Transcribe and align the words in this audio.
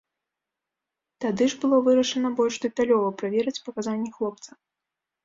Тады 1.25 1.43
ж 1.53 1.59
было 1.65 1.77
вырашана 1.87 2.31
больш 2.39 2.55
дэталёва 2.65 3.13
праверыць 3.21 3.55
паказанні 3.69 4.11
хлопца. 4.17 4.51